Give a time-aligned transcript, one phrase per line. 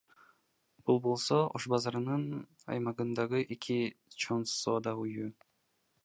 [0.89, 2.23] Бул болсо Ош базарынын
[2.75, 3.77] аймагындагы эки
[4.25, 5.29] чоң соода үйү.